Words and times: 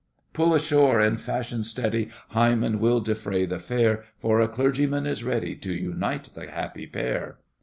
Pull 0.33 0.55
ashore, 0.55 0.99
in 0.99 1.15
fashion 1.17 1.61
steady, 1.61 2.09
Hymen 2.29 2.79
will 2.79 3.01
defray 3.01 3.45
the 3.45 3.59
fare, 3.59 4.03
For 4.17 4.39
a 4.41 4.47
clergyman 4.47 5.05
is 5.05 5.23
ready 5.23 5.55
To 5.57 5.71
unite 5.71 6.31
the 6.33 6.49
happy 6.49 6.87
pair! 6.87 7.37